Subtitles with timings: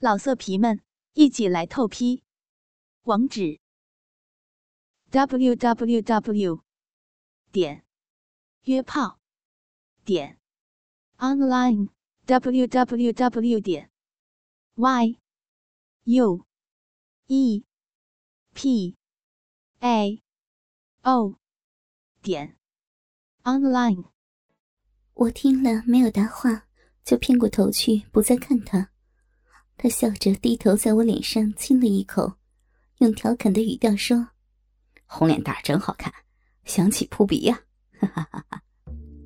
[0.00, 0.80] 老色皮们，
[1.14, 2.22] 一起来透批！
[3.02, 3.58] 网址
[5.10, 6.62] ：w w w
[7.50, 7.84] 点
[8.62, 9.18] 约炮
[10.04, 10.38] 点
[11.16, 11.88] online
[12.26, 13.90] w w w 点
[14.76, 15.18] y
[16.04, 16.46] u
[17.26, 17.64] e
[18.54, 18.96] p
[19.80, 20.22] a
[21.02, 21.40] o
[22.22, 22.56] 点
[23.42, 24.04] online。
[25.14, 26.68] 我听了没有答话，
[27.02, 28.92] 就偏过头去，不再看他。
[29.80, 32.32] 他笑着低头在我脸上亲了一口，
[32.98, 34.26] 用调侃的语调说
[35.06, 36.12] ：“红脸蛋真好看，
[36.64, 37.60] 香气扑鼻呀！”
[37.96, 38.60] 哈哈哈哈。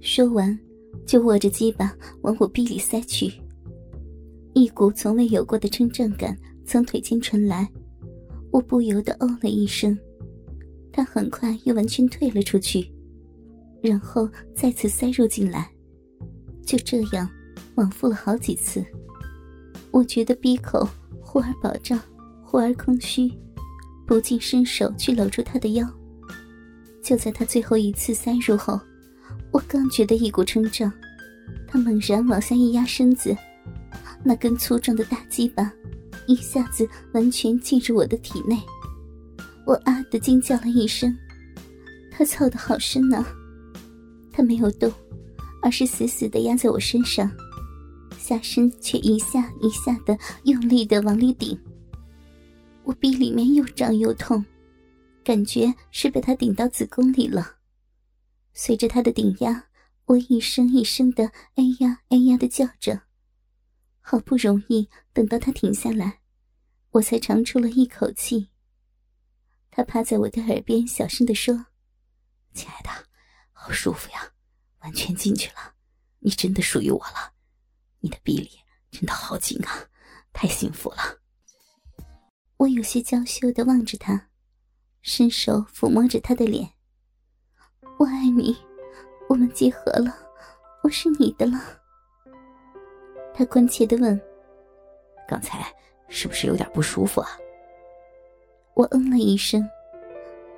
[0.00, 0.58] 说完，
[1.06, 3.30] 就握着鸡巴往我逼里塞去。
[4.54, 6.34] 一股从未有过的撑胀感
[6.64, 7.70] 从腿间传来，
[8.50, 9.96] 我不由得哦了一声。
[10.90, 12.90] 他很快又完全退了出去，
[13.82, 15.70] 然后再次塞入进来。
[16.64, 17.28] 就这样，
[17.74, 18.82] 往复了好几次。
[19.90, 20.88] 我觉得闭口
[21.20, 22.00] 忽而饱胀，
[22.44, 23.32] 忽而空虚，
[24.06, 25.88] 不禁伸手去搂住他的腰。
[27.02, 28.78] 就在他最后一次塞入后，
[29.50, 30.92] 我刚觉得一股撑胀，
[31.66, 33.36] 他猛然往下一压身子，
[34.22, 35.72] 那根粗壮的大鸡巴
[36.26, 38.58] 一下子完全进入我的体内。
[39.66, 41.16] 我啊的惊叫了一声，
[42.10, 43.26] 他操的好深啊！
[44.32, 44.92] 他没有动，
[45.62, 47.30] 而是死死的压在我身上。
[48.28, 51.58] 下身却一下一下的用力的往里顶，
[52.84, 54.44] 我逼里面又胀又痛，
[55.24, 57.56] 感觉是被他顶到子宫里了。
[58.52, 59.64] 随着他的顶压，
[60.04, 63.00] 我一声一声的哎呀哎呀的叫着。
[64.02, 66.20] 好不容易等到他停下来，
[66.90, 68.50] 我才长出了一口气。
[69.70, 71.64] 他趴在我的耳边小声的说
[72.52, 72.90] ：“亲爱的，
[73.52, 74.32] 好舒服呀，
[74.80, 75.72] 完全进去了，
[76.18, 77.32] 你真的属于我了。”
[78.00, 78.50] 你的臂力
[78.90, 79.86] 真的好紧啊，
[80.32, 80.98] 太幸福了。
[82.56, 84.28] 我有些娇羞的望着他，
[85.02, 86.68] 伸手抚摸着他的脸。
[87.98, 88.56] 我爱你，
[89.28, 90.16] 我们结合了，
[90.82, 91.60] 我是你的了。
[93.34, 94.20] 他关切的问
[95.28, 95.74] ：“刚才
[96.08, 97.28] 是不是有点不舒服啊？”
[98.74, 99.68] 我嗯了一声：“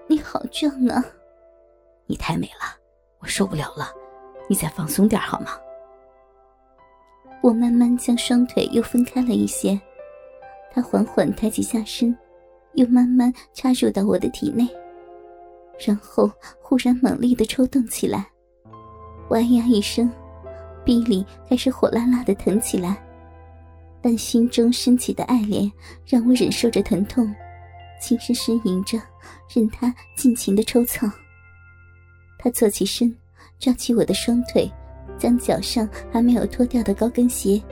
[0.07, 1.03] 你好壮啊！
[2.07, 2.79] 你太美了，
[3.19, 3.93] 我受不了了，
[4.49, 5.59] 你再放松点好吗？”
[7.43, 9.81] 我慢慢将双腿又分开了一些，
[10.73, 12.17] 他缓缓抬起下身，
[12.75, 14.69] 又慢慢插入到我的体内，
[15.79, 16.31] 然后
[16.61, 18.27] 忽然猛力的抽动起来，
[19.29, 20.11] 我哎呀一声，
[20.85, 23.03] 臂里开始火辣辣的疼起来，
[24.03, 25.71] 但心中升起的爱怜
[26.07, 27.35] 让我忍受着疼痛，
[28.01, 29.01] 轻声呻吟着，
[29.55, 31.11] 任他尽情的抽蹭。
[32.39, 33.15] 他坐起身，
[33.59, 34.71] 抓起我的双腿。
[35.21, 37.63] 将脚上还没有脱掉的高跟鞋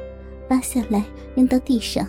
[0.46, 1.02] 扒下来
[1.34, 2.06] 扔到地上，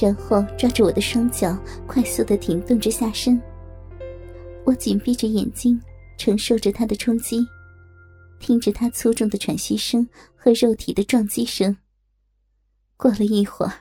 [0.00, 3.40] 然后抓着我的双脚，快速的停动着下身。
[4.64, 5.80] 我紧闭着眼睛，
[6.16, 7.44] 承受着他的冲击，
[8.38, 11.76] 听着他粗重的喘息声和肉体的撞击声。
[12.96, 13.72] 过了一会儿，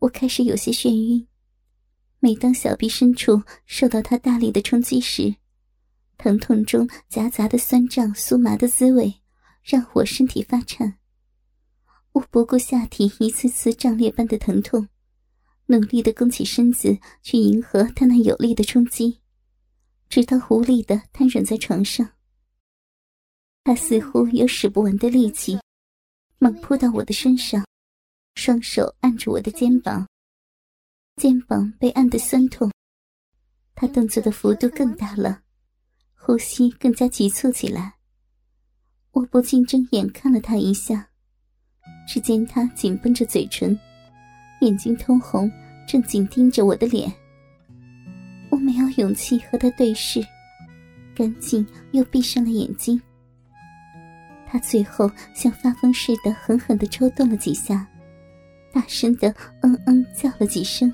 [0.00, 1.26] 我开始有些眩晕。
[2.20, 5.34] 每当小臂深处受到他大力的冲击时，
[6.18, 9.21] 疼痛中夹杂的酸胀、酥麻的滋味。
[9.62, 10.98] 让我身体发颤，
[12.12, 14.88] 我不顾下体一次次胀裂般的疼痛，
[15.66, 19.20] 努力的弓起身子去迎合他那有力的冲击，
[20.08, 22.10] 直到无力的瘫软在床上。
[23.64, 25.58] 他似乎有使不完的力气，
[26.38, 27.64] 猛扑到我的身上，
[28.34, 30.08] 双手按住我的肩膀，
[31.16, 32.72] 肩膀被按得酸痛。
[33.76, 35.42] 他动作的幅度更大了，
[36.14, 38.01] 呼吸更加急促起来。
[39.12, 41.06] 我不禁睁眼看了他一下，
[42.08, 43.78] 只见他紧绷着嘴唇，
[44.62, 45.50] 眼睛通红，
[45.86, 47.12] 正紧盯着我的脸。
[48.48, 50.26] 我没有勇气和他对视，
[51.14, 53.00] 赶紧又闭上了眼睛。
[54.46, 57.86] 他最后像发疯似的狠狠的抽动了几下，
[58.72, 60.92] 大声的嗯嗯叫了几声。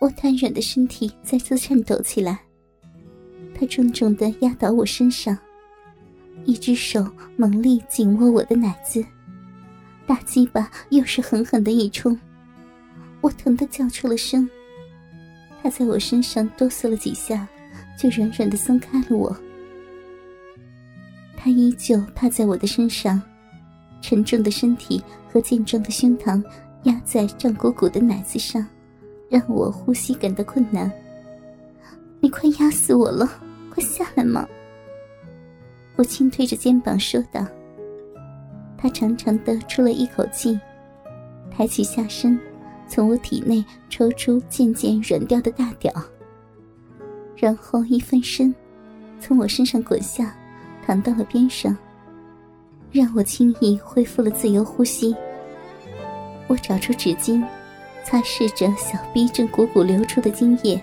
[0.00, 2.40] 我瘫软的身体再次颤抖起来，
[3.54, 5.38] 他重重的压倒我身上。
[6.44, 7.06] 一只手
[7.36, 9.04] 猛力紧握我的奶子，
[10.06, 12.18] 大鸡巴又是狠狠的一冲，
[13.20, 14.48] 我疼得叫出了声。
[15.62, 17.46] 他在我身上哆嗦了几下，
[17.98, 19.36] 就软软的松开了我。
[21.36, 23.20] 他依旧趴在我的身上，
[24.00, 26.42] 沉重的身体和健壮的胸膛
[26.84, 28.66] 压在胀鼓鼓的奶子上，
[29.28, 30.90] 让我呼吸感到困难。
[32.20, 33.26] 你快压死我了，
[33.70, 34.46] 快下来嘛！
[36.00, 37.46] 我轻推着肩膀说道
[38.78, 40.58] ：“他长长的出了一口气，
[41.50, 42.40] 抬起下身，
[42.88, 45.92] 从我体内抽出渐渐软掉的大屌，
[47.36, 48.54] 然后一翻身，
[49.20, 50.34] 从我身上滚下，
[50.86, 51.76] 躺到了边上，
[52.90, 55.14] 让我轻易恢复了自由呼吸。
[56.46, 57.44] 我找出纸巾，
[58.04, 60.82] 擦拭着小臂正汩汩流出的精液，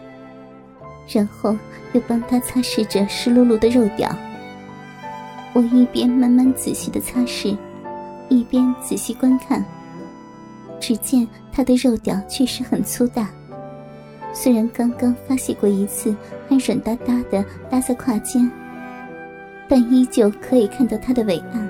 [1.08, 1.58] 然后
[1.94, 4.16] 又帮他擦拭着湿漉漉的肉屌。
[5.58, 7.58] 我一边慢慢仔细的擦拭，
[8.30, 9.66] 一边仔细观看。
[10.80, 13.28] 只见他的肉屌确实很粗大，
[14.32, 16.16] 虽然刚刚发泄过一次，
[16.48, 18.48] 还软哒哒的搭在胯间，
[19.68, 21.68] 但依旧可以看到他的伟岸。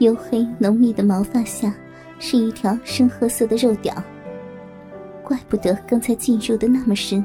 [0.00, 1.72] 黝黑浓密的毛发下。
[2.20, 3.94] 是一条深褐色的肉屌，
[5.22, 7.24] 怪不得刚才进入的那么深。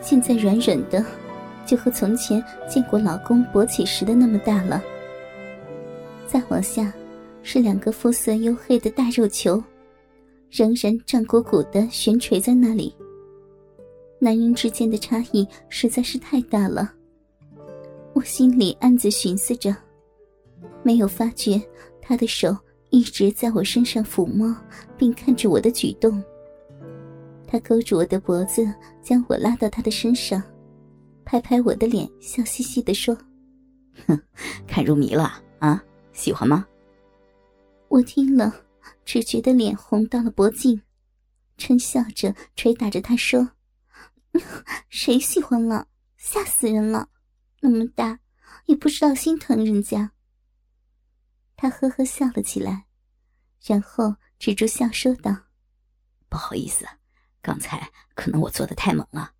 [0.00, 1.04] 现在软软的，
[1.66, 4.82] 就和从前见过老公勃起时的那么大了。
[6.26, 6.92] 再往下，
[7.42, 9.62] 是两个肤色黝黑的大肉球，
[10.50, 12.94] 仍然胀鼓鼓的悬垂在那里。
[14.18, 16.92] 男人之间的差异实在是太大了，
[18.12, 19.74] 我心里暗自寻思着，
[20.82, 21.60] 没有发觉
[22.00, 22.56] 他的手。
[22.90, 24.56] 一直在我身上抚摸，
[24.96, 26.22] 并看着我的举动。
[27.44, 28.64] 他勾住我的脖子，
[29.02, 30.40] 将我拉到他的身上，
[31.24, 33.16] 拍拍我的脸，笑嘻嘻的说
[34.06, 34.20] ：“哼，
[34.66, 35.82] 看入迷了啊，
[36.12, 36.66] 喜欢吗？”
[37.88, 38.54] 我听了，
[39.04, 40.80] 只觉得脸红到了脖颈，
[41.58, 43.52] 嗔笑着捶打着他说
[44.88, 45.88] ：“谁喜欢了？
[46.16, 47.08] 吓死人了！
[47.60, 48.18] 那么大，
[48.66, 50.12] 也不知道心疼人家。”
[51.56, 52.86] 他呵呵笑了起来，
[53.62, 55.36] 然后止住笑，说道
[56.28, 56.84] ：“不好意思，
[57.40, 59.32] 刚才可能我做的太猛了，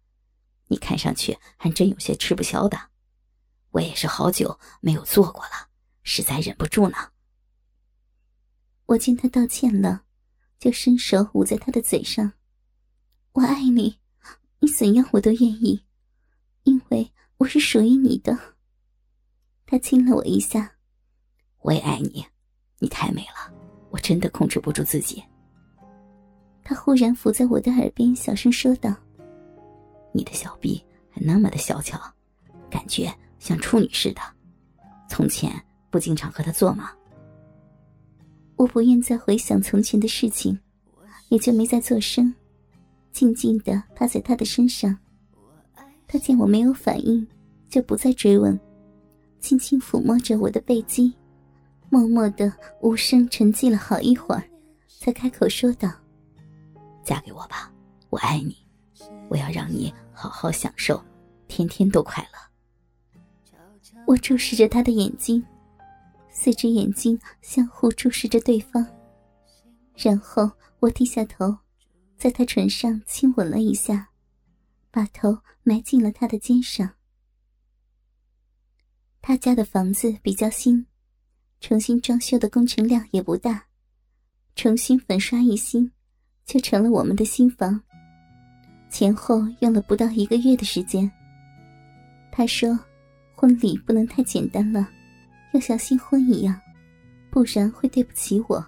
[0.74, 2.76] 你看上去还真有些吃不消的。
[3.70, 5.68] 我也是好久没有做过了，
[6.02, 6.96] 实在忍不住呢。”
[8.86, 10.02] 我见他道歉了，
[10.58, 12.32] 就伸手捂在他的嘴上
[13.34, 14.00] ：“我爱你，
[14.58, 15.84] 你怎样我都愿意，
[16.64, 18.36] 因为我是属于你的。”
[19.64, 20.72] 他亲了我一下。
[21.60, 22.26] 我也爱你，
[22.80, 23.54] 你太美了，
[23.90, 25.22] 我真的控制不住自己。
[26.64, 28.94] 他忽然伏在我的耳边，小声说道
[30.14, 32.00] ：“你的小臂还那么的小巧，
[32.70, 34.20] 感觉像处女似的。
[35.08, 35.52] 从前
[35.90, 36.92] 不经常和他做吗？”
[38.56, 40.58] 我不愿再回想从前的事情，
[41.28, 42.32] 也就没再作声，
[43.10, 44.96] 静静的趴在他的身上。
[46.06, 47.26] 他见我没有反应，
[47.68, 48.58] 就不再追问，
[49.40, 51.12] 轻轻抚摸着我的背肌。
[51.90, 54.44] 默默的无声沉寂了好一会儿，
[55.00, 55.90] 才开口说道
[57.04, 57.72] ：“嫁给我吧，
[58.10, 58.56] 我爱你，
[59.28, 61.04] 我要让你好好享受，
[61.48, 62.38] 天天都快乐。”
[64.06, 65.44] 我注视着他的眼睛，
[66.30, 68.86] 四只眼睛相互注视着对方，
[69.96, 70.50] 然后
[70.80, 71.56] 我低下头，
[72.16, 74.08] 在他唇上亲吻了一下，
[74.90, 76.94] 把头埋进了他的肩上。
[79.20, 80.86] 他家的房子比较新。
[81.60, 83.68] 重新装修的工程量也不大，
[84.54, 85.90] 重新粉刷一新，
[86.44, 87.82] 就成了我们的新房。
[88.94, 91.10] 前后用了不到一个月的时间。
[92.30, 92.78] 他说
[93.34, 94.88] ：“婚礼不能太简单了，
[95.52, 96.56] 要像新婚一样，
[97.28, 98.64] 不然会对不起我。”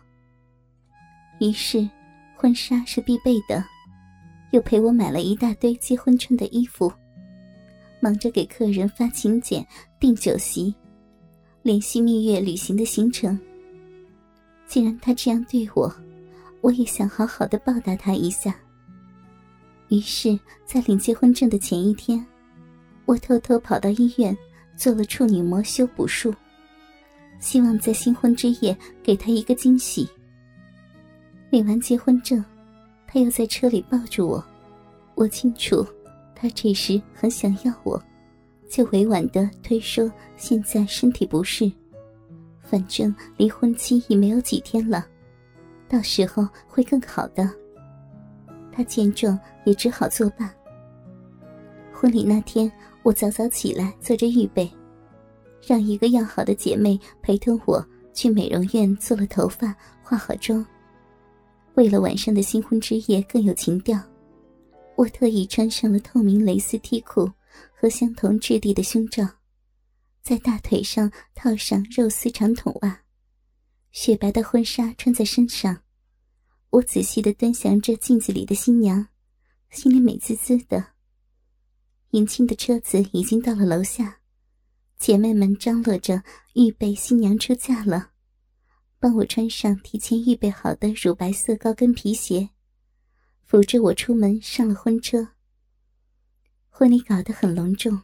[1.39, 1.89] 于是，
[2.35, 3.65] 婚纱是必备的，
[4.51, 6.93] 又陪我买了一大堆结婚穿的衣服，
[8.01, 9.65] 忙着给客人发请柬、
[10.01, 10.75] 订酒席。
[11.63, 13.39] 联系蜜月旅行的行程。
[14.67, 15.95] 既然他这样对我，
[16.63, 18.57] 我也想好好的报答他一下。
[19.89, 22.25] 于是，在领结婚证的前一天，
[23.05, 24.37] 我偷偷跑到医院
[24.77, 26.35] 做了处女膜修补术，
[27.39, 30.09] 希望在新婚之夜给他一个惊喜。
[31.51, 32.45] 领完结婚证，
[33.07, 34.45] 他又在车里抱住我，
[35.15, 35.87] 我清楚，
[36.35, 38.03] 他这时很想要我。
[38.69, 41.71] 就委婉的推说现在身体不适，
[42.61, 45.07] 反正离婚期已没有几天了，
[45.89, 47.49] 到时候会更好的。
[48.77, 50.53] 他见状也只好作罢。
[51.93, 52.71] 婚礼那天，
[53.03, 54.71] 我早早起来做着预备，
[55.67, 60.65] 让一个要好的姐妹陪同我去美容院做了头发、化好妆。
[61.75, 63.99] 为了晚上的新婚之夜更有情调，
[64.95, 67.31] 我特意穿上了透明蕾丝 T 裤。
[67.79, 69.27] 和相同质地的胸罩，
[70.23, 73.01] 在大腿上套上肉丝长筒袜，
[73.93, 75.79] 雪白的婚纱穿在身上。
[76.71, 79.09] 我仔细的端详着镜子里的新娘，
[79.71, 80.93] 心里美滋滋的。
[82.11, 84.21] 迎亲的车子已经到了楼下，
[84.99, 86.23] 姐妹们张罗着
[86.55, 88.11] 预备新娘出嫁了，
[88.99, 92.51] 帮我穿上提前预备好的乳白色高跟皮鞋，
[93.45, 95.29] 扶着我出门上了婚车。
[96.69, 98.03] 婚礼搞得很隆重，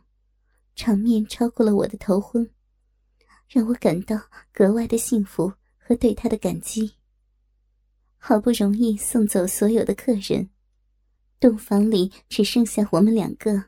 [0.75, 2.49] 场面超过了我的头婚，
[3.49, 4.19] 让我感到
[4.53, 6.95] 格外的幸福和对他的感激。
[8.25, 10.49] 好不容易送走所有的客人，
[11.41, 13.65] 洞房里只剩下我们两个。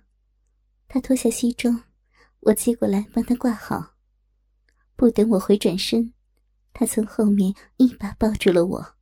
[0.87, 1.83] 他脱下西装，
[2.39, 3.97] 我接过来帮他挂好。
[4.95, 6.13] 不等我回转身，
[6.73, 8.95] 他从后面一把抱住了我，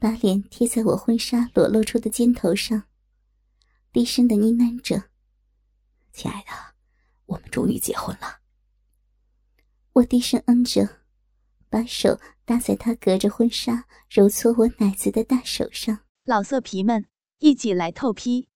[0.00, 2.88] 把脸贴在我婚纱裸露出的肩头上，
[3.92, 5.10] 低声的呢喃着
[6.12, 6.50] ：“亲爱的，
[7.26, 8.40] 我们终于结婚了。”
[9.94, 10.88] 我低声嗯着。
[11.68, 18.48] 把手搭在他隔着婚纱揉搓我奶子的大手上，老色皮们一起来透批，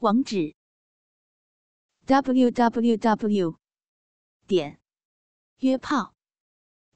[0.00, 0.54] 网址
[2.04, 3.58] ：w w w
[4.46, 4.78] 点
[5.60, 6.14] 约炮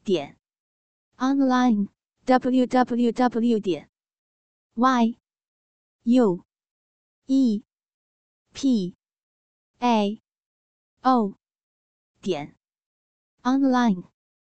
[0.04, 0.38] 点
[1.16, 1.88] online
[2.26, 3.88] w w w 点
[4.74, 5.18] y
[6.02, 6.44] u
[7.24, 7.64] e
[8.52, 8.94] p
[9.78, 10.20] a
[11.00, 11.34] o
[12.20, 12.54] 点
[13.42, 14.09] online。